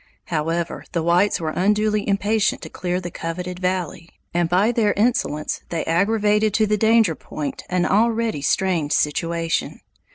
[0.33, 5.61] However, the whites were unduly impatient to clear the coveted valley, and by their insolence
[5.69, 9.81] they aggravated to the danger point an already strained situation.